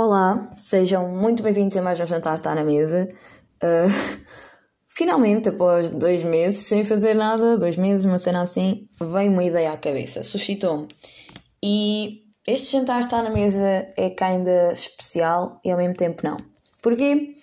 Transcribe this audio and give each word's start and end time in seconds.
Olá, 0.00 0.52
sejam 0.54 1.08
muito 1.08 1.42
bem-vindos 1.42 1.76
a 1.76 1.82
mais 1.82 1.98
um 1.98 2.06
Jantar 2.06 2.36
Está 2.36 2.54
na 2.54 2.62
Mesa. 2.62 3.08
Uh, 3.60 4.22
finalmente, 4.86 5.48
após 5.48 5.88
dois 5.88 6.22
meses 6.22 6.66
sem 6.66 6.84
fazer 6.84 7.14
nada, 7.14 7.58
dois 7.58 7.76
meses, 7.76 8.04
uma 8.04 8.20
cena 8.20 8.42
assim, 8.42 8.86
veio 8.96 9.32
uma 9.32 9.42
ideia 9.42 9.72
à 9.72 9.76
cabeça, 9.76 10.22
suscitou-me. 10.22 10.86
E 11.60 12.22
este 12.46 12.76
jantar 12.76 13.00
está 13.00 13.24
na 13.24 13.30
mesa 13.30 13.58
é 13.96 14.14
ainda 14.20 14.72
especial 14.72 15.60
e 15.64 15.70
ao 15.72 15.76
mesmo 15.76 15.94
tempo 15.94 16.22
não. 16.22 16.36
Porquê? 16.80 17.34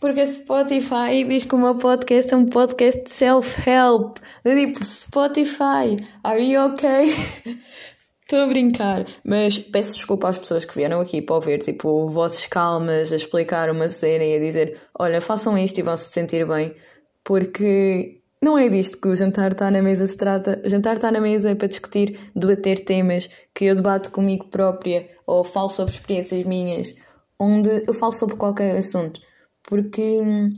Porque 0.00 0.26
Spotify 0.26 1.24
diz 1.28 1.44
que 1.44 1.54
o 1.54 1.58
meu 1.58 1.74
podcast 1.74 2.32
é 2.32 2.36
um 2.38 2.46
podcast 2.46 3.04
de 3.04 3.10
self-help. 3.10 4.16
Tipo, 4.42 4.82
Spotify, 4.82 5.98
are 6.24 6.42
you 6.42 6.72
okay? 6.72 7.14
Estou 8.30 8.40
a 8.40 8.46
brincar, 8.46 9.06
mas 9.24 9.56
peço 9.56 9.94
desculpa 9.94 10.28
às 10.28 10.36
pessoas 10.36 10.66
que 10.66 10.74
vieram 10.74 11.00
aqui 11.00 11.22
para 11.22 11.36
ouvir, 11.36 11.62
tipo, 11.62 12.06
vozes 12.10 12.44
calmas 12.46 13.10
a 13.10 13.16
explicar 13.16 13.70
uma 13.70 13.88
cena 13.88 14.22
e 14.22 14.36
a 14.36 14.38
dizer: 14.38 14.78
olha, 14.98 15.18
façam 15.22 15.56
isto 15.56 15.78
e 15.78 15.82
vão 15.82 15.96
se 15.96 16.12
sentir 16.12 16.46
bem, 16.46 16.76
porque 17.24 18.20
não 18.42 18.58
é 18.58 18.68
disto 18.68 19.00
que 19.00 19.08
o 19.08 19.16
jantar 19.16 19.52
está 19.52 19.70
na 19.70 19.80
mesa 19.80 20.06
se 20.06 20.14
trata. 20.14 20.60
O 20.62 20.68
jantar 20.68 20.96
está 20.96 21.10
na 21.10 21.22
mesa 21.22 21.52
é 21.52 21.54
para 21.54 21.68
discutir, 21.68 22.20
debater 22.36 22.84
temas 22.84 23.30
que 23.54 23.64
eu 23.64 23.74
debato 23.74 24.10
comigo 24.10 24.44
própria 24.48 25.08
ou 25.26 25.42
falo 25.42 25.70
sobre 25.70 25.94
experiências 25.94 26.44
minhas, 26.44 26.94
onde 27.38 27.82
eu 27.88 27.94
falo 27.94 28.12
sobre 28.12 28.36
qualquer 28.36 28.76
assunto, 28.76 29.22
porque 29.62 30.20
hum, 30.20 30.50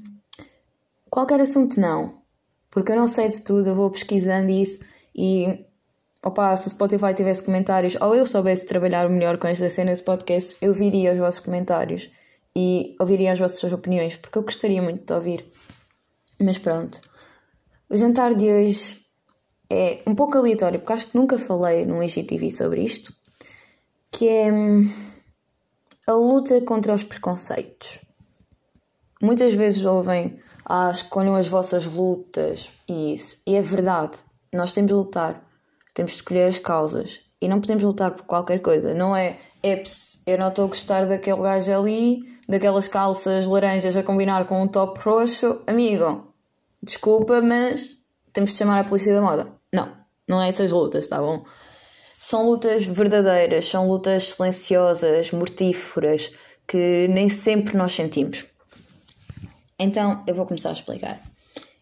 qualquer 1.09 1.41
assunto 1.41 1.79
não, 1.79 2.21
porque 2.69 2.91
eu 2.91 2.97
não 2.97 3.07
sei 3.07 3.29
de 3.29 3.41
tudo, 3.45 3.69
eu 3.69 3.77
vou 3.77 3.91
pesquisando 3.93 4.51
isso 4.51 4.81
e 5.15 5.70
opa, 6.23 6.57
se 6.57 6.67
o 6.67 6.71
Spotify 6.71 7.15
tivesse 7.15 7.43
comentários 7.43 7.97
ou 8.01 8.15
eu 8.15 8.27
soubesse 8.27 8.67
trabalhar 8.67 9.09
melhor 9.09 9.39
com 9.39 9.49
esta 9.49 9.69
cena 9.69 9.95
de 9.95 10.03
podcast, 10.03 10.57
eu 10.61 10.75
viria 10.75 11.13
os 11.13 11.19
vossos 11.19 11.41
comentários 11.41 12.11
e 12.55 12.97
ouviria 12.99 13.33
as 13.33 13.39
vossas 13.39 13.73
opiniões, 13.73 14.17
porque 14.17 14.39
eu 14.39 14.43
gostaria 14.43 14.83
muito 14.83 15.05
de 15.05 15.13
ouvir. 15.13 15.51
Mas 16.39 16.59
pronto. 16.59 17.01
O 17.89 17.97
jantar 17.97 18.35
de 18.35 18.49
hoje 18.49 19.01
é 19.69 20.03
um 20.07 20.15
pouco 20.15 20.37
aleatório, 20.37 20.79
porque 20.81 20.93
acho 20.93 21.07
que 21.07 21.17
nunca 21.17 21.39
falei 21.39 21.85
no 21.87 22.03
IGTV 22.03 22.51
sobre 22.51 22.83
isto, 22.83 23.13
que 24.11 24.29
é 24.29 24.53
hum, 24.53 24.91
a 26.07 26.13
luta 26.13 26.61
contra 26.63 26.93
os 26.93 27.05
preconceitos. 27.05 27.99
Muitas 29.23 29.55
vezes 29.55 29.85
ouvem, 29.85 30.41
ah, 30.65 30.91
escolham 30.91 31.37
as 31.37 31.47
vossas 31.47 31.85
lutas 31.87 32.73
e 32.89 33.15
isso. 33.15 33.41
E 33.47 33.55
é 33.55 33.61
verdade, 33.61 34.17
nós 34.53 34.73
temos 34.73 34.89
de 34.89 34.95
lutar 34.95 35.50
temos 35.95 36.13
de 36.13 36.19
escolher 36.19 36.49
as 36.49 36.59
causas. 36.59 37.21
E 37.41 37.49
não 37.49 37.61
podemos 37.61 37.83
lutar 37.83 38.11
por 38.11 38.25
qualquer 38.25 38.61
coisa. 38.61 38.93
Não 38.93 39.17
é, 39.17 39.39
eps, 39.63 40.23
eu 40.27 40.39
não 40.39 40.49
estou 40.49 40.67
a 40.67 40.69
gostar 40.69 41.07
daquele 41.07 41.41
gajo 41.41 41.73
ali, 41.73 42.21
daquelas 42.49 42.87
calças 42.87 43.47
laranjas 43.47 43.97
a 43.97 44.03
combinar 44.03 44.47
com 44.47 44.63
um 44.63 44.69
top 44.69 45.01
roxo. 45.01 45.63
Amigo, 45.67 46.35
desculpa, 46.83 47.41
mas 47.41 47.97
temos 48.33 48.51
de 48.51 48.57
chamar 48.57 48.79
a 48.79 48.85
polícia 48.85 49.15
da 49.15 49.23
moda. 49.23 49.49
Não, 49.73 49.91
não 50.29 50.43
é 50.43 50.49
essas 50.49 50.71
lutas, 50.71 51.07
tá 51.09 51.19
bom? 51.19 51.45
São 52.19 52.47
lutas 52.47 52.85
verdadeiras, 52.85 53.67
são 53.67 53.89
lutas 53.89 54.33
silenciosas, 54.33 55.31
mortíferas, 55.31 56.35
que 56.69 57.09
nem 57.09 57.31
sempre 57.31 57.77
nós 57.77 57.95
sentimos. 57.95 58.45
Então, 59.79 60.23
eu 60.27 60.35
vou 60.35 60.45
começar 60.45 60.69
a 60.69 60.75
explicar. 60.75 61.23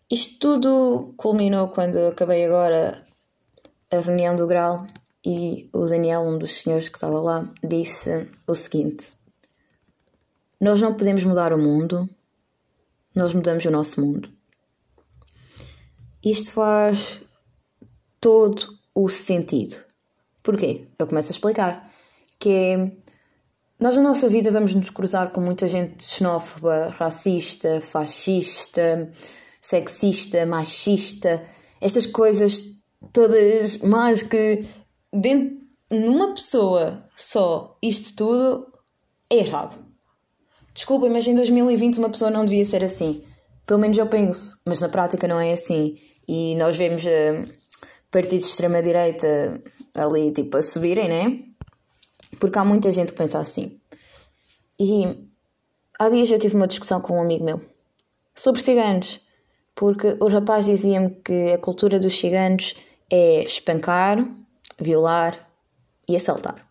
Isto 0.09 0.39
tudo 0.39 1.15
culminou 1.17 1.69
quando 1.69 1.99
acabei 1.99 2.45
agora 2.45 3.05
a 3.91 4.01
reunião 4.01 4.37
do 4.37 4.47
Grau 4.47 4.87
e 5.25 5.69
o 5.73 5.85
Daniel, 5.87 6.23
um 6.23 6.39
dos 6.39 6.61
senhores 6.61 6.89
que 6.89 6.97
estava 6.97 7.21
lá, 7.21 7.53
disse 7.63 8.29
o 8.47 8.55
seguinte: 8.55 9.17
Nós 10.61 10.81
não 10.81 10.95
podemos 10.95 11.25
mudar 11.25 11.53
o 11.53 11.59
mundo, 11.59 12.09
nós 13.15 13.35
mudamos 13.35 13.65
o 13.65 13.71
nosso 13.71 14.01
mundo. 14.01 14.31
Isto 16.25 16.53
faz 16.53 17.21
todo 18.21 18.79
o 18.95 19.09
sentido. 19.09 19.77
Porquê? 20.43 20.87
Eu 20.99 21.07
começo 21.07 21.31
a 21.31 21.35
explicar. 21.35 21.91
Que 22.39 22.51
é. 22.51 22.93
Nós 23.79 23.97
na 23.97 24.03
nossa 24.03 24.29
vida 24.29 24.51
vamos 24.51 24.75
nos 24.75 24.91
cruzar 24.91 25.31
com 25.31 25.41
muita 25.41 25.69
gente 25.69 26.03
xenófoba, 26.03 26.89
racista, 26.99 27.81
fascista, 27.81 29.09
sexista, 29.61 30.45
machista, 30.45 31.45
estas 31.81 32.05
coisas 32.05 32.78
todas 33.13 33.79
mais 33.79 34.23
que 34.23 34.65
dentro 35.13 35.59
numa 35.91 36.35
pessoa 36.35 37.05
só 37.17 37.77
isto 37.83 38.17
tudo 38.17 38.73
é 39.31 39.37
errado. 39.37 39.79
Desculpa, 40.75 41.09
mas 41.09 41.27
em 41.27 41.35
2020 41.35 41.99
uma 41.99 42.11
pessoa 42.11 42.31
não 42.31 42.45
devia 42.45 42.65
ser 42.65 42.85
assim. 42.85 43.25
Pelo 43.67 43.81
menos 43.81 43.99
eu 43.99 44.07
penso, 44.07 44.61
mas 44.67 44.81
na 44.81 44.89
prática 44.89 45.27
não 45.27 45.41
é 45.41 45.53
assim. 45.53 45.99
E 46.27 46.55
nós 46.57 46.77
vemos 46.77 47.05
uh, 47.05 47.45
partidos 48.11 48.47
de 48.47 48.51
extrema-direita 48.53 49.63
ali 49.95 50.31
tipo 50.31 50.57
a 50.57 50.63
subirem, 50.63 51.09
né? 51.09 51.43
Porque 52.39 52.59
há 52.59 52.65
muita 52.65 52.93
gente 52.93 53.13
que 53.13 53.19
pensa 53.19 53.41
assim. 53.41 53.81
E 54.79 55.29
há 55.99 56.09
dias 56.09 56.31
eu 56.31 56.39
tive 56.39 56.55
uma 56.55 56.67
discussão 56.67 57.01
com 57.01 57.19
um 57.19 57.23
amigo 57.23 57.45
meu 57.45 57.61
sobre 58.35 58.63
ciganos. 58.63 59.21
Porque 59.75 60.17
o 60.21 60.29
rapaz 60.29 60.67
dizia-me 60.67 61.11
que 61.11 61.53
a 61.53 61.59
cultura 61.59 61.99
dos 61.99 62.19
ciganos 62.19 62.75
é 63.11 63.43
espancar, 63.43 64.19
violar 64.79 65.49
e 66.09 66.17
assaltar. 66.17 66.67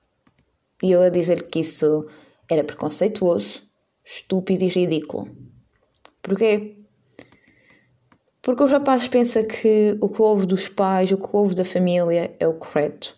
E 0.81 0.91
eu 0.91 1.01
a 1.01 1.09
dizer-lhe 1.09 1.43
que 1.43 1.59
isso 1.59 2.07
era 2.49 2.63
preconceituoso, 2.63 3.63
estúpido 4.05 4.63
e 4.63 4.67
ridículo. 4.67 5.27
Porquê? 6.21 6.77
Porque 8.41 8.63
o 8.63 8.67
rapaz 8.67 9.07
pensa 9.07 9.43
que 9.43 9.97
o 9.99 10.07
que 10.07 10.45
dos 10.45 10.67
pais, 10.67 11.11
o 11.11 11.17
que 11.17 11.55
da 11.55 11.65
família 11.65 12.35
é 12.39 12.47
o 12.47 12.53
correto. 12.53 13.15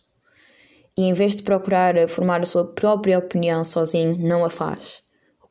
E 0.98 1.04
em 1.04 1.14
vez 1.14 1.36
de 1.36 1.44
procurar 1.44 1.96
formar 2.08 2.42
a 2.42 2.46
sua 2.46 2.74
própria 2.74 3.20
opinião 3.20 3.64
sozinho, 3.64 4.18
não 4.18 4.44
a 4.44 4.50
faz 4.50 5.08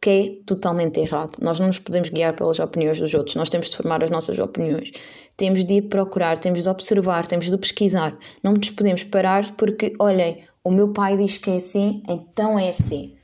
que 0.08 0.40
é 0.40 0.44
totalmente 0.46 0.98
errado. 0.98 1.32
Nós 1.38 1.60
não 1.60 1.66
nos 1.66 1.78
podemos 1.78 2.08
guiar 2.08 2.34
pelas 2.34 2.58
opiniões 2.58 2.98
dos 2.98 3.12
outros, 3.12 3.36
nós 3.36 3.50
temos 3.50 3.68
de 3.68 3.76
formar 3.76 4.02
as 4.02 4.10
nossas 4.10 4.38
opiniões. 4.38 4.90
Temos 5.36 5.62
de 5.66 5.74
ir 5.74 5.82
procurar, 5.82 6.38
temos 6.38 6.62
de 6.62 6.68
observar, 6.68 7.26
temos 7.26 7.50
de 7.50 7.58
pesquisar. 7.58 8.16
Não 8.42 8.54
nos 8.54 8.70
podemos 8.70 9.04
parar 9.04 9.52
porque, 9.52 9.92
olhem, 9.98 10.42
o 10.64 10.70
meu 10.70 10.94
pai 10.94 11.18
diz 11.18 11.36
que 11.36 11.50
é 11.50 11.56
assim, 11.56 12.02
então 12.08 12.58
é 12.58 12.70
assim. 12.70 13.18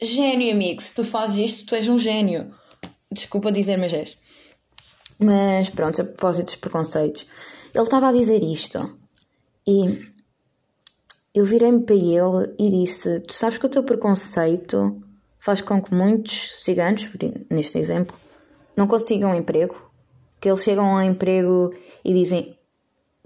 Gênio, 0.00 0.52
amigo, 0.52 0.82
se 0.82 0.92
tu 0.92 1.04
fazes 1.04 1.38
isto, 1.38 1.68
tu 1.68 1.76
és 1.76 1.86
um 1.86 2.00
gênio. 2.00 2.52
Desculpa 3.12 3.52
dizer, 3.52 3.76
mas 3.76 3.92
és. 3.92 4.18
Mas 5.20 5.70
pronto, 5.70 6.02
a 6.02 6.04
propósito 6.04 6.46
dos 6.46 6.56
preconceitos. 6.56 7.26
Ele 7.72 7.84
estava 7.84 8.08
a 8.08 8.12
dizer 8.12 8.42
isto 8.42 8.98
e 9.64 10.04
eu 11.32 11.46
virei-me 11.46 11.84
para 11.84 11.94
ele 11.94 12.54
e 12.58 12.70
disse: 12.70 13.20
Tu 13.20 13.32
sabes 13.32 13.58
que 13.58 13.66
o 13.66 13.68
teu 13.68 13.84
preconceito 13.84 15.00
faz 15.42 15.60
com 15.60 15.82
que 15.82 15.92
muitos 15.92 16.50
ciganos, 16.54 17.10
neste 17.50 17.76
exemplo, 17.76 18.16
não 18.76 18.86
consigam 18.86 19.32
um 19.32 19.34
emprego, 19.34 19.90
que 20.40 20.48
eles 20.48 20.62
chegam 20.62 20.96
ao 20.96 21.02
emprego 21.02 21.74
e 22.04 22.14
dizem, 22.14 22.56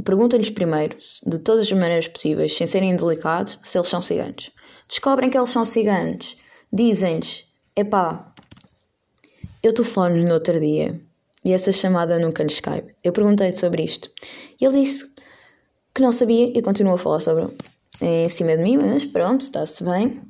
perguntam-lhes 0.02 0.48
primeiro, 0.48 0.96
de 1.26 1.38
todas 1.38 1.66
as 1.66 1.72
maneiras 1.72 2.08
possíveis, 2.08 2.56
sem 2.56 2.66
serem 2.66 2.96
delicados, 2.96 3.58
se 3.62 3.76
eles 3.76 3.88
são 3.88 4.00
ciganos. 4.00 4.50
Descobrem 4.88 5.28
que 5.28 5.36
eles 5.36 5.50
são 5.50 5.66
ciganos, 5.66 6.38
dizem-lhes, 6.72 7.44
epá, 7.76 8.32
eu 9.62 9.74
telefone-lhe 9.74 10.24
no 10.24 10.32
outro 10.32 10.58
dia 10.58 10.98
e 11.44 11.52
essa 11.52 11.70
chamada 11.70 12.18
nunca 12.18 12.42
lhes 12.42 12.60
cai. 12.60 12.82
Eu 13.04 13.12
perguntei-lhe 13.12 13.54
sobre 13.54 13.84
isto 13.84 14.10
e 14.58 14.64
ele 14.64 14.80
disse 14.80 15.12
que 15.94 16.00
não 16.00 16.12
sabia 16.12 16.50
e 16.56 16.62
continuou 16.62 16.94
a 16.94 16.98
falar 16.98 17.20
sobre 17.20 17.46
é 18.00 18.24
em 18.24 18.28
cima 18.28 18.56
de 18.56 18.62
mim, 18.62 18.78
mas 18.78 19.04
pronto, 19.04 19.42
está-se 19.42 19.84
bem. 19.84 20.20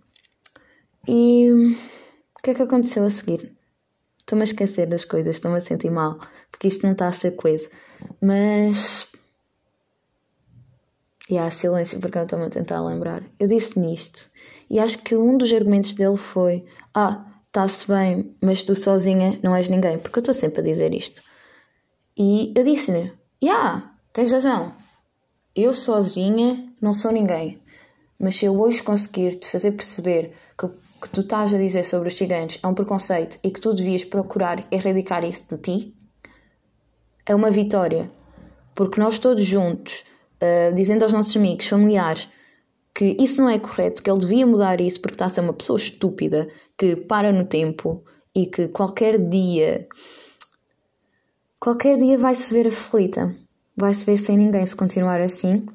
E 1.08 1.48
o 1.50 2.42
que 2.42 2.50
é 2.50 2.54
que 2.54 2.62
aconteceu 2.62 3.04
a 3.04 3.10
seguir? 3.10 3.56
Estou-me 4.18 4.42
a 4.42 4.44
esquecer 4.44 4.86
das 4.86 5.04
coisas, 5.04 5.36
estou-me 5.36 5.58
a 5.58 5.60
sentir 5.60 5.90
mal, 5.90 6.18
porque 6.50 6.66
isto 6.66 6.82
não 6.84 6.92
está 6.92 7.06
a 7.06 7.12
ser 7.12 7.32
coisa. 7.32 7.70
Mas. 8.20 9.06
E 11.30 11.38
há 11.38 11.50
silêncio 11.50 12.00
porque 12.00 12.18
eu 12.18 12.22
estou-me 12.24 12.46
a 12.46 12.50
tentar 12.50 12.84
lembrar. 12.84 13.22
Eu 13.38 13.46
disse 13.46 13.78
nisto. 13.78 14.30
E 14.68 14.78
acho 14.80 14.98
que 14.98 15.16
um 15.16 15.38
dos 15.38 15.52
argumentos 15.52 15.94
dele 15.94 16.16
foi: 16.16 16.64
Ah, 16.92 17.24
está-se 17.46 17.86
bem, 17.86 18.36
mas 18.42 18.64
tu 18.64 18.74
sozinha 18.74 19.38
não 19.42 19.54
és 19.54 19.68
ninguém. 19.68 19.98
Porque 19.98 20.18
eu 20.18 20.22
estou 20.22 20.34
sempre 20.34 20.60
a 20.60 20.64
dizer 20.64 20.92
isto. 20.92 21.22
E 22.16 22.52
eu 22.56 22.64
disse-lhe: 22.64 23.12
Yeah, 23.42 23.94
tens 24.12 24.32
razão. 24.32 24.74
Eu 25.54 25.72
sozinha 25.72 26.72
não 26.80 26.92
sou 26.92 27.12
ninguém. 27.12 27.62
Mas 28.18 28.36
se 28.36 28.46
eu 28.46 28.58
hoje 28.58 28.82
conseguir 28.82 29.38
te 29.38 29.46
fazer 29.46 29.72
perceber 29.72 30.32
que 30.58 30.66
que 31.00 31.08
tu 31.08 31.20
estás 31.20 31.54
a 31.54 31.58
dizer 31.58 31.84
sobre 31.84 32.08
os 32.08 32.14
gigantes 32.14 32.58
é 32.62 32.66
um 32.66 32.74
preconceito 32.74 33.38
e 33.42 33.50
que 33.50 33.60
tu 33.60 33.74
devias 33.74 34.04
procurar 34.04 34.66
erradicar 34.70 35.24
isso 35.24 35.46
de 35.48 35.58
ti, 35.58 35.94
é 37.24 37.34
uma 37.34 37.50
vitória. 37.50 38.10
Porque 38.74 39.00
nós 39.00 39.18
todos 39.18 39.44
juntos, 39.44 40.04
uh, 40.42 40.74
dizendo 40.74 41.02
aos 41.02 41.12
nossos 41.12 41.36
amigos, 41.36 41.66
familiares, 41.66 42.28
que 42.94 43.16
isso 43.20 43.40
não 43.40 43.50
é 43.50 43.58
correto, 43.58 44.02
que 44.02 44.10
ele 44.10 44.20
devia 44.20 44.46
mudar 44.46 44.80
isso 44.80 45.00
porque 45.00 45.14
está 45.14 45.26
a 45.26 45.28
ser 45.28 45.40
uma 45.40 45.52
pessoa 45.52 45.76
estúpida 45.76 46.48
que 46.78 46.96
para 46.96 47.32
no 47.32 47.44
tempo 47.44 48.02
e 48.34 48.46
que 48.46 48.68
qualquer 48.68 49.18
dia 49.18 49.86
qualquer 51.60 51.96
dia 51.96 52.16
vai 52.16 52.34
se 52.34 52.52
ver 52.52 52.68
aflita, 52.68 53.34
vai 53.76 53.92
se 53.92 54.04
ver 54.06 54.16
sem 54.16 54.38
ninguém 54.38 54.64
se 54.64 54.76
continuar 54.76 55.20
assim. 55.20 55.66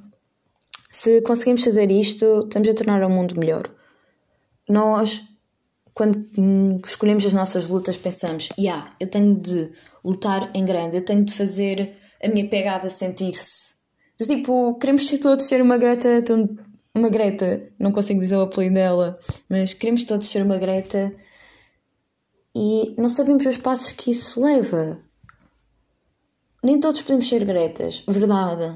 Se 0.91 1.21
conseguimos 1.21 1.63
fazer 1.63 1.91
isto, 1.91 2.39
estamos 2.39 2.67
a 2.67 2.73
tornar 2.73 3.03
o 3.03 3.09
mundo 3.09 3.37
melhor. 3.37 3.69
Nós, 4.69 5.21
quando 5.93 6.25
escolhemos 6.85 7.25
as 7.25 7.33
nossas 7.33 7.67
lutas, 7.67 7.97
pensamos: 7.97 8.49
yeah, 8.57 8.89
eu 8.99 9.07
tenho 9.07 9.39
de 9.39 9.71
lutar 10.03 10.49
em 10.53 10.65
grande, 10.65 10.97
eu 10.97 11.05
tenho 11.05 11.23
de 11.25 11.33
fazer 11.33 11.97
a 12.23 12.27
minha 12.27 12.47
pegada 12.47 12.89
sentir-se. 12.89 13.71
Então, 14.13 14.27
tipo, 14.27 14.77
queremos 14.77 15.07
ser 15.07 15.17
todos 15.17 15.45
ser 15.45 15.61
uma 15.61 15.77
Greta, 15.77 16.23
uma 16.93 17.09
Greta, 17.09 17.71
não 17.79 17.91
consigo 17.91 18.19
dizer 18.19 18.35
o 18.35 18.41
apelido 18.41 18.75
dela, 18.75 19.19
mas 19.49 19.73
queremos 19.73 20.03
todos 20.03 20.27
ser 20.27 20.43
uma 20.43 20.57
Greta 20.57 21.13
e 22.55 22.93
não 22.97 23.07
sabemos 23.07 23.45
os 23.45 23.57
passos 23.57 23.91
que 23.93 24.11
isso 24.11 24.43
leva. 24.43 24.99
Nem 26.63 26.79
todos 26.79 27.01
podemos 27.01 27.27
ser 27.27 27.43
Gretas, 27.43 28.03
verdade. 28.07 28.75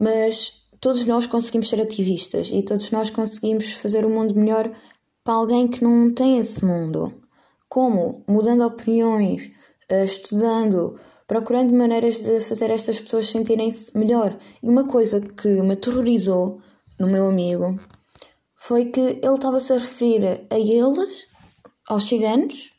Mas 0.00 0.65
todos 0.80 1.04
nós 1.04 1.26
conseguimos 1.26 1.68
ser 1.68 1.80
ativistas 1.80 2.50
e 2.52 2.62
todos 2.62 2.90
nós 2.90 3.10
conseguimos 3.10 3.72
fazer 3.72 4.04
o 4.04 4.10
mundo 4.10 4.34
melhor 4.34 4.70
para 5.24 5.34
alguém 5.34 5.66
que 5.66 5.82
não 5.82 6.12
tem 6.12 6.38
esse 6.38 6.64
mundo. 6.64 7.12
Como? 7.68 8.24
Mudando 8.28 8.64
opiniões, 8.64 9.50
eh, 9.88 10.04
estudando, 10.04 10.98
procurando 11.26 11.74
maneiras 11.74 12.22
de 12.22 12.40
fazer 12.40 12.70
estas 12.70 13.00
pessoas 13.00 13.26
sentirem-se 13.26 13.96
melhor. 13.96 14.38
E 14.62 14.68
uma 14.68 14.86
coisa 14.86 15.20
que 15.20 15.48
me 15.62 15.74
aterrorizou 15.74 16.60
no 16.98 17.08
meu 17.08 17.28
amigo 17.28 17.78
foi 18.56 18.86
que 18.86 19.00
ele 19.00 19.34
estava-se 19.34 19.72
a 19.72 19.78
referir 19.78 20.46
a 20.50 20.58
eles, 20.58 21.26
aos 21.88 22.04
ciganos, 22.04 22.72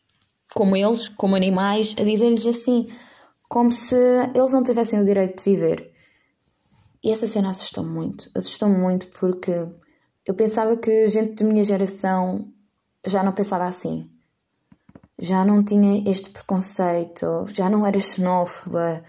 como 0.54 0.76
eles, 0.76 1.08
como 1.10 1.36
animais, 1.36 1.96
a 2.00 2.04
dizer-lhes 2.04 2.48
assim, 2.48 2.88
como 3.50 3.72
se 3.72 3.96
eles 4.34 4.54
não 4.54 4.64
tivessem 4.64 5.00
o 5.00 5.06
direito 5.06 5.44
de 5.44 5.52
viver. 5.52 5.97
E 7.08 7.10
essa 7.10 7.26
cena 7.26 7.52
assustou-me 7.52 7.90
muito. 7.90 8.30
Assustou-me 8.36 8.78
muito 8.78 9.08
porque 9.08 9.66
eu 10.26 10.34
pensava 10.34 10.76
que 10.76 11.08
gente 11.08 11.42
da 11.42 11.50
minha 11.50 11.64
geração 11.64 12.52
já 13.06 13.24
não 13.24 13.32
pensava 13.32 13.64
assim. 13.64 14.12
Já 15.18 15.46
não 15.46 15.64
tinha 15.64 16.04
este 16.06 16.30
preconceito, 16.32 17.46
já 17.48 17.70
não 17.70 17.88
era 17.88 17.98
xenófoba, 17.98 19.06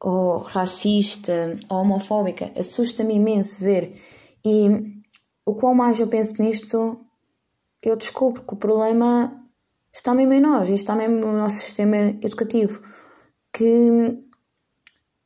ou 0.00 0.38
racista, 0.38 1.60
ou 1.68 1.82
homofóbica. 1.82 2.50
Assusta-me 2.58 3.16
imenso 3.16 3.62
ver. 3.62 3.94
E 4.42 5.04
o 5.44 5.54
qual 5.54 5.74
mais 5.74 6.00
eu 6.00 6.06
penso 6.06 6.42
nisto, 6.42 7.04
eu 7.82 7.96
descubro 7.96 8.44
que 8.44 8.54
o 8.54 8.56
problema 8.56 9.46
está 9.92 10.14
mesmo 10.14 10.32
em 10.32 10.40
nós, 10.40 10.70
está 10.70 10.96
mesmo 10.96 11.16
no 11.16 11.36
nosso 11.36 11.56
sistema 11.56 11.98
educativo, 11.98 12.80
que 13.52 14.24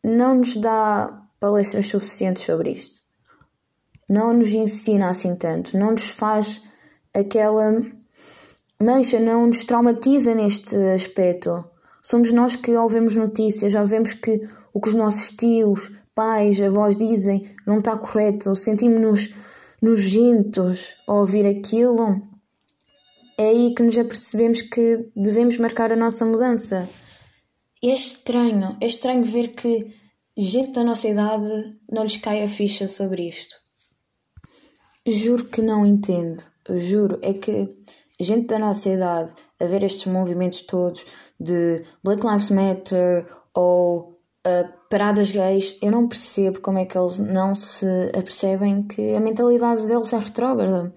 não 0.03 0.35
nos 0.35 0.57
dá 0.57 1.23
palestras 1.41 1.87
suficientes 1.87 2.45
sobre 2.45 2.71
isto. 2.71 3.01
Não 4.09 4.33
nos 4.33 4.53
ensina 4.53 5.09
assim 5.09 5.35
tanto, 5.35 5.77
não 5.77 5.93
nos 5.93 6.09
faz 6.09 6.63
aquela 7.13 7.83
mancha, 8.81 9.19
não 9.19 9.47
nos 9.47 9.65
traumatiza 9.65 10.35
neste 10.35 10.77
aspecto. 10.77 11.65
Somos 12.03 12.31
nós 12.31 12.55
que 12.55 12.77
ouvimos 12.77 13.17
notícias, 13.17 13.73
já 13.73 13.83
vemos 13.83 14.13
que 14.13 14.49
o 14.73 14.81
que 14.81 14.89
os 14.89 14.95
nossos 14.95 15.31
tios, 15.31 15.91
pais, 16.15 16.61
avós 16.61 16.97
dizem 16.97 17.51
não 17.67 17.79
está 17.79 17.97
correto, 17.97 18.55
sentimos-nos 18.55 19.35
nojentos 19.83 20.95
ao 21.07 21.19
ouvir 21.19 21.47
aquilo. 21.47 22.23
É 23.39 23.49
aí 23.49 23.75
que 23.75 23.83
nos 23.83 23.99
apercebemos 23.99 24.63
que 24.63 25.11
devemos 25.15 25.59
marcar 25.59 25.93
a 25.93 25.97
nossa 25.97 26.25
mudança. 26.25 26.89
É 27.83 27.89
estranho, 27.89 28.77
é 28.81 28.87
estranho 28.87 29.25
ver 29.25 29.49
que 29.49 29.93
gente 30.37 30.73
da 30.73 30.85
nossa 30.85 31.09
idade 31.09 31.77
não 31.91 32.03
lhes 32.03 32.17
cai 32.17 32.43
a 32.43 32.49
ficha 32.49 32.89
sobre 32.89 33.29
isto. 33.29 33.57
Juro 35.07 35.45
que 35.45 35.63
não 35.63 35.87
entendo, 35.87 36.43
juro. 36.71 37.19
É 37.23 37.33
que 37.33 37.77
gente 38.19 38.47
da 38.47 38.59
nossa 38.59 38.89
idade 38.89 39.35
a 39.61 39.67
ver 39.67 39.83
estes 39.83 40.07
movimentos 40.07 40.63
todos 40.63 41.07
de 41.39 41.85
Black 42.03 42.27
Lives 42.27 42.51
Matter 42.51 43.27
ou 43.55 44.21
uh, 44.47 44.89
paradas 44.91 45.31
gays, 45.31 45.77
eu 45.81 45.91
não 45.91 46.09
percebo 46.09 46.61
como 46.61 46.79
é 46.79 46.85
que 46.85 46.97
eles 46.97 47.19
não 47.19 47.55
se 47.55 47.87
apercebem 48.17 48.83
que 48.83 49.15
a 49.15 49.21
mentalidade 49.21 49.87
deles 49.87 50.13
é 50.13 50.19
retrógrada 50.19 50.93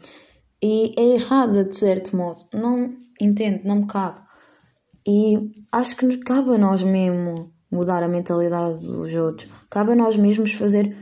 e 0.62 0.94
é 0.98 1.16
errada 1.16 1.64
de 1.64 1.78
certo 1.78 2.16
modo. 2.16 2.40
Não 2.54 2.92
entendo, 3.20 3.62
não 3.64 3.78
me 3.78 3.88
cabe. 3.88 4.20
E 5.08 5.38
acho 5.72 5.96
que 5.96 6.06
nos 6.06 6.18
cabe 6.18 6.56
a 6.56 6.58
nós 6.58 6.84
mesmo 6.84 7.52
mudar 7.72 8.04
a 8.04 8.08
mentalidade 8.08 8.86
dos 8.86 9.14
outros. 9.14 9.50
Cabe 9.70 9.94
a 9.94 9.96
nós 9.96 10.18
mesmos 10.18 10.54
fazer 10.54 10.96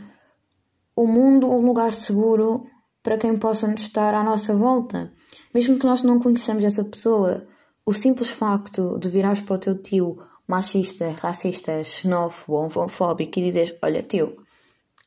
o 0.95 1.07
mundo 1.07 1.49
um 1.49 1.65
lugar 1.65 1.93
seguro 1.93 2.65
para 3.01 3.17
quem 3.17 3.37
possa 3.37 3.71
estar 3.73 4.13
à 4.13 4.23
nossa 4.23 4.55
volta. 4.55 5.11
Mesmo 5.53 5.77
que 5.79 5.85
nós 5.85 6.03
não 6.03 6.19
conheçamos 6.19 6.63
essa 6.63 6.83
pessoa, 6.83 7.47
o 7.85 7.93
simples 7.93 8.29
facto 8.29 8.99
de 8.99 9.09
virares 9.09 9.41
para 9.41 9.55
o 9.55 9.59
teu 9.59 9.81
tio 9.81 10.17
machista, 10.47 11.09
racista, 11.11 11.83
xenófobo, 11.83 12.57
homofóbico 12.57 13.39
e 13.39 13.43
dizer: 13.43 13.77
Olha, 13.81 14.03
tio, 14.03 14.37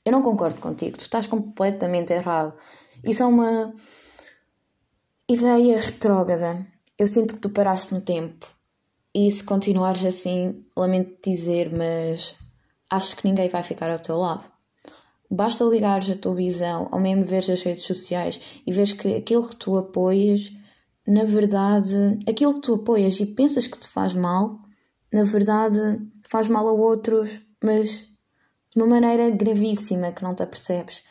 eu 0.04 0.12
não 0.12 0.22
concordo 0.22 0.60
contigo, 0.60 0.96
tu 0.96 1.02
estás 1.02 1.26
completamente 1.26 2.12
errado. 2.12 2.54
Isso 3.04 3.22
é 3.22 3.26
uma 3.26 3.72
ideia 5.28 5.80
retrógrada. 5.80 6.66
Eu 6.98 7.06
sinto 7.06 7.34
que 7.34 7.40
tu 7.40 7.50
paraste 7.50 7.94
no 7.94 8.00
tempo 8.00 8.46
e 9.14 9.30
se 9.30 9.42
continuares 9.42 10.04
assim, 10.04 10.64
lamento 10.76 11.18
dizer, 11.22 11.70
mas 11.72 12.36
acho 12.88 13.16
que 13.16 13.26
ninguém 13.26 13.48
vai 13.48 13.62
ficar 13.62 13.90
ao 13.90 13.98
teu 13.98 14.16
lado. 14.16 14.44
Basta 15.30 15.64
ligares 15.64 16.10
a 16.10 16.16
tua 16.16 16.34
visão 16.34 16.88
ou 16.92 16.98
mesmo 16.98 17.24
veres 17.24 17.50
as 17.50 17.62
redes 17.62 17.84
sociais 17.84 18.60
e 18.66 18.72
vês 18.72 18.92
que 18.92 19.14
aquilo 19.14 19.48
que 19.48 19.56
tu 19.56 19.76
apoias, 19.76 20.52
na 21.06 21.24
verdade, 21.24 22.18
aquilo 22.28 22.54
que 22.54 22.62
tu 22.62 22.74
apoias 22.74 23.18
e 23.20 23.26
pensas 23.26 23.66
que 23.66 23.78
te 23.78 23.86
faz 23.86 24.14
mal, 24.14 24.58
na 25.12 25.24
verdade 25.24 25.78
faz 26.28 26.48
mal 26.48 26.68
a 26.68 26.72
outros, 26.72 27.40
mas 27.62 28.06
de 28.74 28.82
uma 28.82 28.86
maneira 28.86 29.30
gravíssima 29.30 30.12
que 30.12 30.22
não 30.22 30.34
te 30.34 30.42
apercebes. 30.42 31.02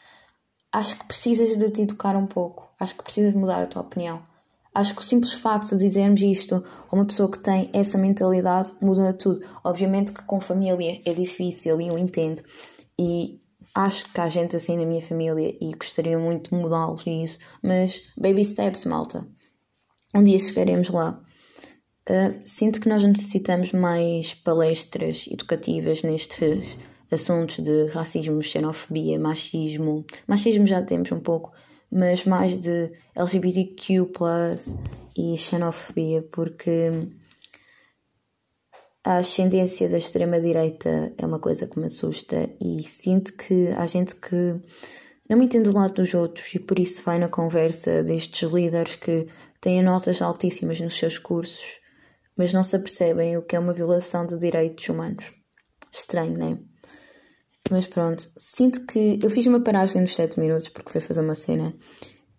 Acho 0.71 0.99
que 0.99 1.05
precisas 1.05 1.57
de 1.57 1.69
te 1.69 1.81
educar 1.81 2.15
um 2.15 2.27
pouco, 2.27 2.69
acho 2.79 2.95
que 2.95 3.03
precisas 3.03 3.33
mudar 3.33 3.61
a 3.61 3.67
tua 3.67 3.81
opinião. 3.81 4.28
Acho 4.73 4.95
que 4.95 5.01
o 5.01 5.03
simples 5.03 5.33
facto 5.33 5.75
de 5.75 5.83
dizermos 5.83 6.21
isto 6.21 6.63
a 6.89 6.95
uma 6.95 7.05
pessoa 7.05 7.29
que 7.29 7.39
tem 7.39 7.69
essa 7.73 7.97
mentalidade 7.97 8.71
muda 8.81 9.13
tudo. 9.13 9.41
Obviamente 9.63 10.13
que 10.13 10.23
com 10.23 10.39
família 10.39 11.01
é 11.05 11.13
difícil 11.13 11.81
e 11.81 11.87
eu 11.87 11.97
entendo. 11.97 12.43
E 12.99 13.41
acho 13.73 14.11
que 14.11 14.21
há 14.21 14.29
gente 14.29 14.55
assim 14.55 14.77
na 14.77 14.85
minha 14.85 15.01
família 15.01 15.55
e 15.59 15.71
gostaria 15.71 16.17
muito 16.17 16.49
de 16.49 16.61
mudá-los 16.61 17.03
isso. 17.05 17.39
Mas 17.63 18.11
baby 18.15 18.45
steps, 18.45 18.85
malta. 18.85 19.27
Um 20.15 20.23
dia 20.23 20.39
chegaremos 20.39 20.89
lá. 20.89 21.21
Uh, 22.09 22.39
sinto 22.43 22.81
que 22.81 22.89
nós 22.89 23.03
necessitamos 23.03 23.71
mais 23.71 24.33
palestras 24.33 25.25
educativas 25.29 26.01
nestes 26.01 26.77
assuntos 27.11 27.59
de 27.59 27.87
racismo, 27.87 28.41
xenofobia, 28.41 29.19
machismo. 29.19 30.05
Machismo 30.27 30.65
já 30.65 30.81
temos 30.81 31.11
um 31.11 31.19
pouco, 31.19 31.51
mas 31.91 32.25
mais 32.25 32.59
de 32.59 32.91
LGBTQ 33.15 34.11
e 35.17 35.37
xenofobia, 35.37 36.21
porque 36.31 36.91
a 39.03 39.17
ascendência 39.17 39.89
da 39.89 39.97
extrema-direita 39.97 41.13
é 41.17 41.25
uma 41.25 41.39
coisa 41.39 41.67
que 41.67 41.79
me 41.79 41.85
assusta 41.85 42.49
e 42.61 42.83
sinto 42.83 43.35
que 43.35 43.69
há 43.69 43.85
gente 43.85 44.15
que 44.15 44.59
não 45.29 45.37
me 45.37 45.45
entende 45.45 45.69
do 45.69 45.75
lado 45.75 45.93
dos 45.93 46.13
outros 46.13 46.53
e 46.53 46.59
por 46.59 46.79
isso 46.79 47.03
vai 47.03 47.19
na 47.19 47.27
conversa 47.27 48.03
destes 48.03 48.49
líderes 48.51 48.95
que 48.95 49.27
têm 49.61 49.81
notas 49.81 50.21
altíssimas 50.21 50.79
nos 50.79 50.97
seus 50.97 51.17
cursos, 51.17 51.79
mas 52.35 52.53
não 52.53 52.63
se 52.63 52.75
apercebem 52.75 53.37
o 53.37 53.41
que 53.41 53.55
é 53.55 53.59
uma 53.59 53.73
violação 53.73 54.25
de 54.25 54.37
direitos 54.37 54.87
humanos. 54.89 55.33
Estranho, 55.91 56.37
não 56.37 56.47
é? 56.53 56.78
Mas 57.69 57.87
pronto, 57.87 58.29
sinto 58.37 58.85
que 58.87 59.19
eu 59.21 59.29
fiz 59.29 59.45
uma 59.45 59.63
paragem 59.63 60.01
nos 60.01 60.15
7 60.15 60.39
minutos 60.39 60.69
porque 60.69 60.91
fui 60.91 61.01
fazer 61.01 61.21
uma 61.21 61.35
cena 61.35 61.73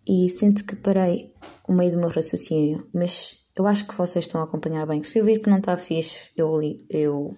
e 0.05 0.29
sinto 0.29 0.65
que 0.65 0.75
parei 0.75 1.33
o 1.67 1.73
meio 1.73 1.91
do 1.91 1.97
meu 1.97 2.09
raciocínio, 2.09 2.89
mas 2.93 3.37
eu 3.55 3.65
acho 3.65 3.87
que 3.87 3.95
vocês 3.95 4.25
estão 4.25 4.41
a 4.41 4.43
acompanhar 4.43 4.85
bem. 4.85 5.03
Se 5.03 5.19
eu 5.19 5.25
vir 5.25 5.41
que 5.41 5.49
não 5.49 5.59
está 5.59 5.77
fixe, 5.77 6.31
eu, 6.35 6.59
eu 6.89 7.37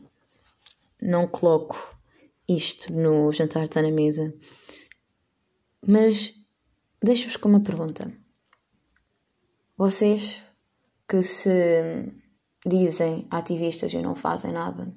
não 1.02 1.28
coloco 1.28 1.78
isto 2.48 2.92
no 2.94 3.32
jantar 3.32 3.66
está 3.66 3.82
na 3.82 3.92
mesa. 3.92 4.34
Mas 5.86 6.34
deixo-vos 7.02 7.38
com 7.38 7.50
uma 7.50 7.64
pergunta. 7.64 8.12
Vocês 9.78 10.42
que 11.08 11.22
se 11.22 11.50
dizem 12.66 13.28
ativistas 13.30 13.92
e 13.94 14.02
não 14.02 14.16
fazem 14.16 14.52
nada, 14.52 14.96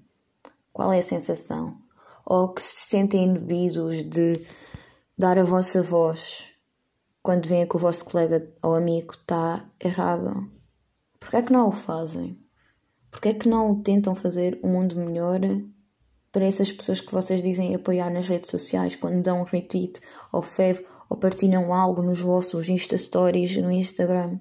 qual 0.73 0.93
é 0.93 0.99
a 0.99 1.03
sensação? 1.03 1.86
Ou 2.27 2.53
que 2.53 2.61
se 2.61 2.91
sentem 2.91 3.25
inibidos 3.25 4.05
de 4.05 4.45
dar 5.17 5.39
a 5.39 5.45
vossa 5.45 5.81
voz 5.81 6.53
quando 7.23 7.49
veem 7.49 7.67
que 7.67 7.77
o 7.77 7.79
vosso 7.79 8.05
colega 8.05 8.53
ou 8.61 8.75
amigo 8.75 9.13
está 9.13 9.65
errado? 9.81 10.51
Porquê 11.21 11.37
é 11.37 11.43
que 11.43 11.53
não 11.53 11.69
o 11.69 11.73
fazem? 11.73 12.39
Porquê 13.11 13.29
é 13.29 13.35
que 13.35 13.49
não 13.49 13.81
tentam 13.81 14.15
fazer 14.15 14.59
o 14.63 14.67
um 14.67 14.73
mundo 14.73 14.97
melhor 14.97 15.41
para 16.33 16.45
essas 16.45 16.71
pessoas 16.71 17.01
que 17.01 17.13
vocês 17.13 17.41
dizem 17.41 17.75
apoiar 17.75 18.11
nas 18.11 18.29
redes 18.29 18.51
sociais, 18.51 18.95
quando 18.95 19.23
dão 19.23 19.41
um 19.41 19.45
retweet 19.45 20.01
ou 20.31 20.43
fev 20.43 20.85
ou 21.09 21.17
partilham 21.17 21.73
algo 21.73 22.03
nos 22.03 22.21
vossos 22.21 22.69
Insta 22.69 22.99
Stories 22.99 23.57
no 23.57 23.71
Instagram? 23.71 24.39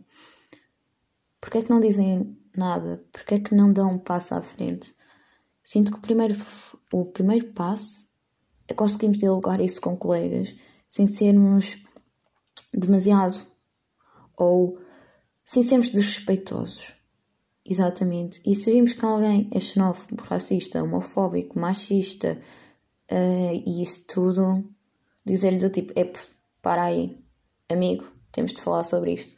Porquê 1.40 1.60
é 1.60 1.62
que 1.62 1.70
não 1.70 1.80
dizem 1.80 2.38
nada? 2.58 3.04
Porquê 3.12 3.36
é 3.36 3.40
que 3.40 3.56
não 3.56 3.72
dão 3.72 3.92
um 3.92 4.00
passo 4.00 4.34
à 4.34 4.42
frente? 4.42 4.94
Sinto 5.66 5.92
que 5.92 5.98
o 5.98 6.02
primeiro, 6.02 6.40
o 6.94 7.06
primeiro 7.06 7.48
passo 7.48 8.08
é 8.68 8.74
conseguirmos 8.76 9.18
dialogar 9.18 9.60
isso 9.60 9.82
com 9.82 9.98
colegas 9.98 10.56
sem 10.88 11.08
sermos 11.08 11.84
demasiado 12.72 13.44
ou 14.38 14.78
sem 15.44 15.64
sermos 15.64 15.90
desrespeitosos. 15.90 16.94
Exatamente. 17.66 18.40
E 18.46 18.54
se 18.54 18.72
vimos 18.72 18.94
que 18.94 19.04
alguém 19.04 19.50
é 19.52 19.60
xenófobo, 19.60 20.24
racista, 20.26 20.84
homofóbico, 20.84 21.58
machista 21.58 22.40
uh, 23.12 23.64
e 23.66 23.82
isso 23.82 24.06
tudo, 24.08 24.64
dizer-lhe 25.26 25.58
do 25.58 25.72
tipo: 25.72 26.00
Ep, 26.00 26.16
para 26.62 26.84
aí, 26.84 27.20
amigo, 27.68 28.06
temos 28.32 28.54
de 28.54 28.62
falar 28.62 28.84
sobre 28.84 29.14
isto. 29.14 29.36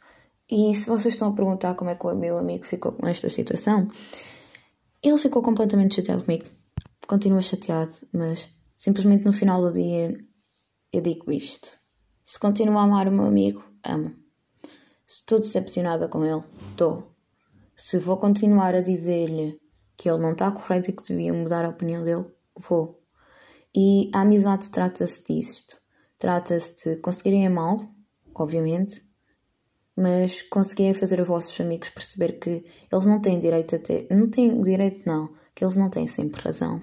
E 0.50 0.74
se 0.74 0.90
vocês 0.90 1.14
estão 1.14 1.30
a 1.30 1.34
perguntar 1.34 1.74
como 1.74 1.88
é 1.88 1.94
que 1.94 2.06
o 2.06 2.14
meu 2.14 2.36
amigo 2.36 2.66
ficou 2.66 2.92
com 2.92 3.08
esta 3.08 3.30
situação, 3.30 3.90
ele 5.02 5.18
ficou 5.18 5.42
completamente 5.42 5.96
chateado 5.96 6.24
comigo. 6.24 6.44
Continua 7.06 7.40
chateado, 7.40 7.94
mas 8.12 8.48
simplesmente 8.76 9.24
no 9.24 9.32
final 9.32 9.60
do 9.60 9.72
dia 9.72 10.18
eu 10.92 11.00
digo 11.00 11.32
isto. 11.32 11.76
Se 12.22 12.38
continuo 12.38 12.78
a 12.78 12.82
amar 12.82 13.08
o 13.08 13.12
meu 13.12 13.24
amigo, 13.24 13.64
amo. 13.84 14.10
Se 15.06 15.20
estou 15.20 15.38
decepcionada 15.38 16.08
com 16.08 16.24
ele, 16.24 16.44
estou 16.70 17.18
se 17.80 17.96
vou 17.96 18.16
continuar 18.16 18.74
a 18.74 18.80
dizer-lhe 18.80 19.56
que 19.96 20.10
ele 20.10 20.18
não 20.18 20.32
está 20.32 20.50
correto 20.50 20.90
e 20.90 20.92
que 20.92 21.04
devia 21.04 21.32
mudar 21.32 21.64
a 21.64 21.68
opinião 21.68 22.02
dele, 22.02 22.26
vou. 22.68 23.00
E 23.72 24.10
a 24.12 24.22
amizade 24.22 24.68
trata-se 24.68 25.22
disto. 25.24 25.80
Trata-se 26.18 26.96
de 26.96 26.96
conseguirem 26.96 27.46
amá-lo, 27.46 27.88
obviamente, 28.34 29.07
mas 29.98 30.42
conseguirem 30.42 30.94
fazer 30.94 31.20
os 31.20 31.26
vossos 31.26 31.60
amigos 31.60 31.90
perceber 31.90 32.38
que 32.38 32.64
eles 32.92 33.04
não 33.04 33.20
têm 33.20 33.40
direito 33.40 33.74
a 33.74 33.78
ter. 33.80 34.06
Não 34.08 34.30
têm 34.30 34.62
direito, 34.62 35.02
não. 35.04 35.28
Que 35.56 35.64
eles 35.64 35.76
não 35.76 35.90
têm 35.90 36.06
sempre 36.06 36.40
razão. 36.40 36.80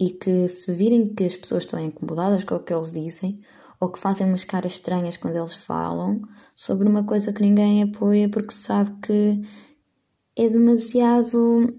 E 0.00 0.08
que 0.10 0.48
se 0.48 0.72
virem 0.72 1.14
que 1.14 1.24
as 1.24 1.36
pessoas 1.36 1.64
estão 1.64 1.78
incomodadas 1.78 2.44
com 2.44 2.54
o 2.54 2.60
que 2.60 2.72
eles 2.72 2.92
dizem, 2.92 3.42
ou 3.78 3.92
que 3.92 3.98
fazem 3.98 4.26
umas 4.26 4.44
caras 4.44 4.72
estranhas 4.72 5.18
quando 5.18 5.36
eles 5.36 5.52
falam 5.52 6.22
sobre 6.54 6.88
uma 6.88 7.04
coisa 7.04 7.30
que 7.30 7.42
ninguém 7.42 7.82
apoia 7.82 8.26
porque 8.30 8.54
sabe 8.54 8.90
que 9.02 9.42
é 10.34 10.48
demasiado 10.48 11.78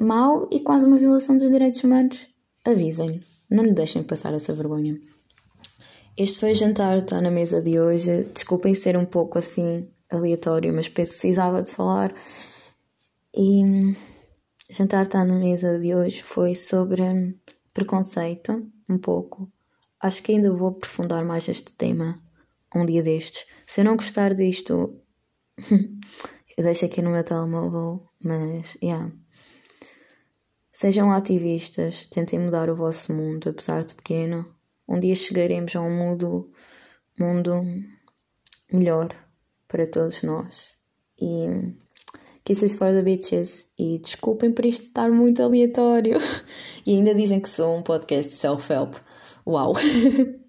mau 0.00 0.48
e 0.50 0.58
quase 0.58 0.86
uma 0.86 0.98
violação 0.98 1.36
dos 1.36 1.50
direitos 1.52 1.84
humanos, 1.84 2.26
avisem-lhe. 2.64 3.22
Não 3.48 3.62
lhe 3.62 3.72
deixem 3.72 4.02
passar 4.02 4.34
essa 4.34 4.52
vergonha. 4.52 5.00
Este 6.16 6.40
foi 6.40 6.52
o 6.52 6.54
jantar, 6.54 6.98
está 6.98 7.20
na 7.20 7.30
mesa 7.30 7.62
de 7.62 7.78
hoje. 7.78 8.24
Desculpem 8.32 8.74
ser 8.74 8.96
um 8.96 9.04
pouco 9.04 9.38
assim 9.38 9.88
aleatório, 10.10 10.72
mas 10.72 10.88
precisava 10.88 11.62
de 11.62 11.72
falar. 11.72 12.14
E 13.34 13.62
o 13.62 13.96
jantar 14.70 15.04
está 15.04 15.24
na 15.24 15.34
mesa 15.34 15.78
de 15.78 15.94
hoje 15.94 16.22
foi 16.22 16.54
sobre 16.54 17.02
preconceito, 17.74 18.66
um 18.88 18.98
pouco. 18.98 19.50
Acho 20.00 20.22
que 20.22 20.32
ainda 20.32 20.52
vou 20.52 20.68
aprofundar 20.68 21.24
mais 21.24 21.48
este 21.48 21.72
tema 21.72 22.20
um 22.74 22.84
dia 22.86 23.02
destes. 23.02 23.46
Se 23.66 23.80
eu 23.80 23.84
não 23.84 23.96
gostar 23.96 24.34
disto, 24.34 25.00
Eu 26.56 26.64
deixo 26.64 26.86
aqui 26.86 27.02
no 27.02 27.10
meu 27.10 27.22
telemóvel, 27.22 28.08
mas, 28.18 28.78
yeah. 28.82 29.12
Sejam 30.72 31.10
ativistas, 31.10 32.06
tentem 32.06 32.38
mudar 32.38 32.70
o 32.70 32.76
vosso 32.76 33.12
mundo, 33.12 33.50
apesar 33.50 33.84
de 33.84 33.94
pequeno. 33.94 34.55
Um 34.88 35.00
dia 35.00 35.14
chegaremos 35.14 35.74
a 35.74 35.80
um 35.80 35.90
mundo, 35.90 36.50
mundo 37.18 37.62
melhor 38.72 39.08
para 39.66 39.86
todos 39.86 40.22
nós. 40.22 40.76
E 41.20 41.74
Kisses 42.46 42.76
for 42.76 42.92
the 42.92 43.02
Bitches. 43.02 43.72
E 43.76 43.98
desculpem 43.98 44.52
por 44.52 44.64
isto 44.64 44.84
estar 44.84 45.10
muito 45.10 45.42
aleatório. 45.42 46.18
E 46.86 46.94
ainda 46.94 47.12
dizem 47.12 47.40
que 47.40 47.48
sou 47.48 47.76
um 47.76 47.82
podcast 47.82 48.32
self-help. 48.32 48.94
Uau! 49.44 49.72